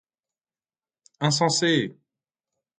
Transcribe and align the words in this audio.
Insensé! 1.29 1.71